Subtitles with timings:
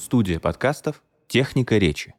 [0.00, 2.14] Студия подкастов «Техника речи».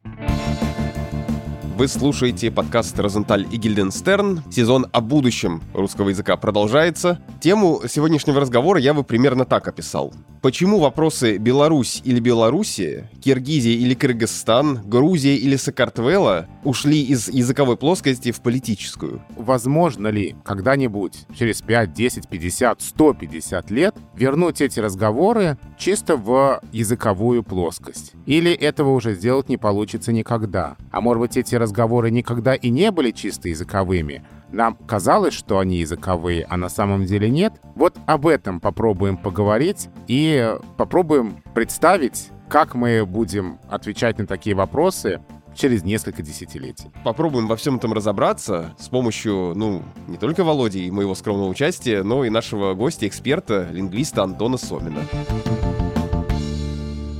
[1.76, 4.44] Вы слушаете подкаст «Розенталь и Гильденстерн».
[4.52, 7.20] Сезон о будущем русского языка продолжается.
[7.40, 10.14] Тему сегодняшнего разговора я бы примерно так описал.
[10.42, 18.32] Почему вопросы Беларусь или Белоруссия, Киргизия или Кыргызстан, Грузия или Сакартвела ушли из языковой плоскости
[18.32, 19.22] в политическую?
[19.36, 27.42] Возможно ли когда-нибудь, через 5, 10, 50, 150 лет, вернуть эти разговоры чисто в языковую
[27.42, 28.12] плоскость?
[28.24, 30.76] Или этого уже сделать не получится никогда?
[30.92, 35.78] А может быть, эти разговоры никогда и не были чисто языковыми, нам казалось, что они
[35.78, 37.54] языковые, а на самом деле нет.
[37.74, 45.20] Вот об этом попробуем поговорить и попробуем представить, как мы будем отвечать на такие вопросы
[45.54, 46.90] через несколько десятилетий.
[47.04, 52.02] Попробуем во всем этом разобраться с помощью, ну, не только Володи и моего скромного участия,
[52.02, 55.00] но и нашего гостя, эксперта, лингвиста Антона Сомина.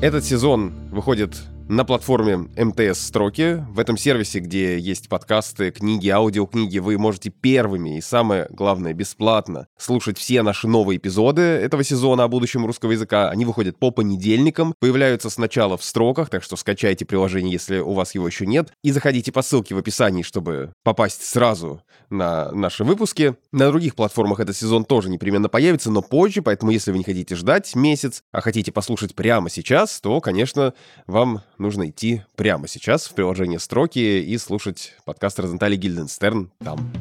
[0.01, 3.65] Этот сезон выходит на платформе МТС Строки.
[3.71, 9.67] В этом сервисе, где есть подкасты, книги, аудиокниги, вы можете первыми и, самое главное, бесплатно
[9.79, 13.31] слушать все наши новые эпизоды этого сезона о будущем русского языка.
[13.31, 18.15] Они выходят по понедельникам, появляются сначала в строках, так что скачайте приложение, если у вас
[18.15, 23.35] его еще нет, и заходите по ссылке в описании, чтобы попасть сразу на наши выпуски.
[23.51, 27.35] На других платформах этот сезон тоже непременно появится, но позже, поэтому если вы не хотите
[27.35, 30.75] ждать месяц, а хотите послушать прямо сейчас, то, конечно,
[31.07, 36.93] вам нужно идти прямо сейчас в приложение «Строки» и слушать подкаст Розентали Гильденстерн там.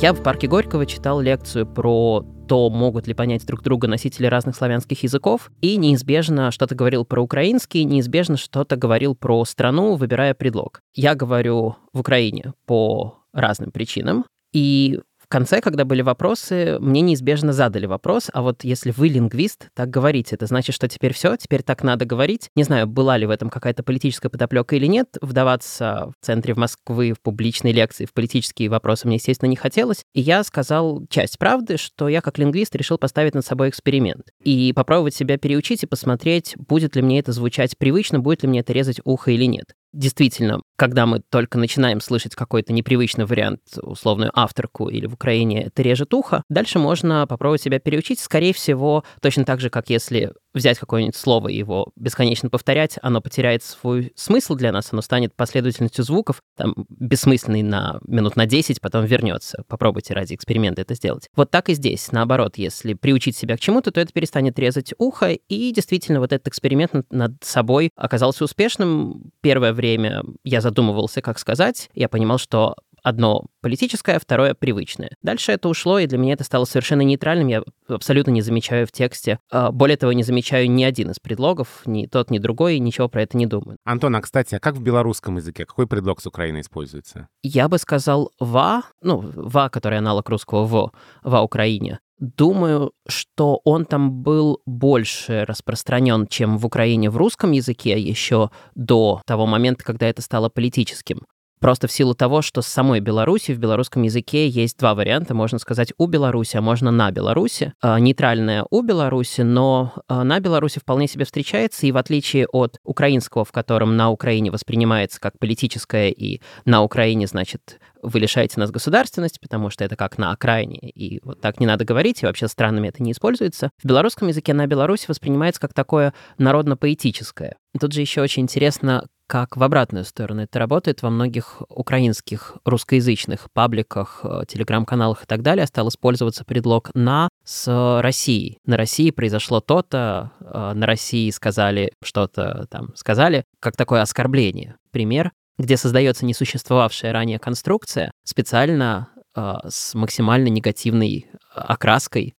[0.00, 4.56] Я в парке Горького читал лекцию про то, могут ли понять друг друга носители разных
[4.56, 10.80] славянских языков, и неизбежно что-то говорил про украинский, неизбежно что-то говорил про страну, выбирая предлог.
[10.94, 15.00] Я говорю в Украине по разным причинам, и
[15.32, 20.34] конце, когда были вопросы, мне неизбежно задали вопрос, а вот если вы лингвист, так говорите,
[20.34, 22.50] это значит, что теперь все, теперь так надо говорить.
[22.54, 26.58] Не знаю, была ли в этом какая-то политическая подоплека или нет, вдаваться в центре в
[26.58, 30.04] Москвы в публичной лекции, в политические вопросы мне, естественно, не хотелось.
[30.12, 34.74] И я сказал часть правды, что я как лингвист решил поставить над собой эксперимент и
[34.74, 38.74] попробовать себя переучить и посмотреть, будет ли мне это звучать привычно, будет ли мне это
[38.74, 44.88] резать ухо или нет действительно, когда мы только начинаем слышать какой-то непривычный вариант, условную авторку
[44.88, 48.18] или в Украине это режет ухо, дальше можно попробовать себя переучить.
[48.18, 53.20] Скорее всего, точно так же, как если взять какое-нибудь слово и его бесконечно повторять, оно
[53.20, 58.80] потеряет свой смысл для нас, оно станет последовательностью звуков, там, бессмысленный на минут на 10,
[58.80, 59.64] потом вернется.
[59.68, 61.28] Попробуйте ради эксперимента это сделать.
[61.34, 62.12] Вот так и здесь.
[62.12, 66.48] Наоборот, если приучить себя к чему-то, то это перестанет резать ухо, и действительно вот этот
[66.48, 69.32] эксперимент над, собой оказался успешным.
[69.40, 71.90] Первое время я задумывался, как сказать.
[71.94, 75.10] Я понимал, что одно политическое, второе привычное.
[75.22, 77.48] Дальше это ушло, и для меня это стало совершенно нейтральным.
[77.48, 79.38] Я абсолютно не замечаю в тексте.
[79.50, 83.22] А, более того, не замечаю ни один из предлогов, ни тот, ни другой, ничего про
[83.22, 83.76] это не думаю.
[83.84, 85.66] Антон, а кстати, а как в белорусском языке?
[85.66, 87.28] Какой предлог с Украины используется?
[87.42, 91.98] Я бы сказал «ва», ну, «ва», который аналог русского «во», «ва Украине».
[92.22, 99.20] Думаю, что он там был больше распространен, чем в Украине в русском языке еще до
[99.26, 101.26] того момента, когда это стало политическим.
[101.62, 105.32] Просто в силу того, что с самой Беларуси в белорусском языке есть два варианта.
[105.32, 107.72] Можно сказать «у Беларуси», а можно «на Беларуси».
[107.80, 112.78] А, нейтральное «у Беларуси», но а, «на Беларуси» вполне себе встречается, и в отличие от
[112.84, 118.70] украинского, в котором «на Украине» воспринимается как политическое, и «на Украине» значит вы лишаете нас
[118.70, 122.48] государственности, потому что это как на окраине, и вот так не надо говорить, и вообще
[122.48, 123.70] странами это не используется.
[123.82, 127.56] В белорусском языке на Беларуси воспринимается как такое народно-поэтическое.
[127.80, 133.50] Тут же еще очень интересно, как в обратную сторону это работает во многих украинских русскоязычных
[133.52, 138.58] пабликах, э, телеграм-каналах и так далее стал использоваться предлог «на» с Россией.
[138.66, 144.76] На России произошло то-то, э, на России сказали что-то там, сказали, как такое оскорбление.
[144.90, 152.34] Пример, где создается несуществовавшая ранее конструкция специально э, с максимально негативной окраской.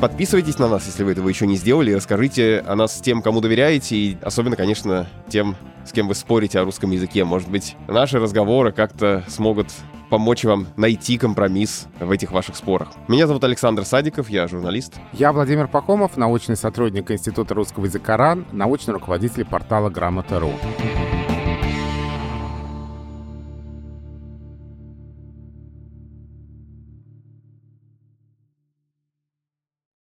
[0.00, 3.40] Подписывайтесь на нас, если вы этого еще не сделали, и расскажите о нас тем, кому
[3.40, 7.24] доверяете, и особенно, конечно, тем, с кем вы спорите о русском языке.
[7.24, 9.66] Может быть, наши разговоры как-то смогут
[10.08, 12.90] помочь вам найти компромисс в этих ваших спорах.
[13.08, 14.94] Меня зовут Александр Садиков, я журналист.
[15.12, 20.52] Я Владимир Пахомов, научный сотрудник Института русского языка РАН, научный руководитель портала Грамота.ру.